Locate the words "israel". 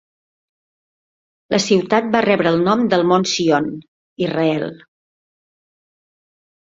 4.29-4.67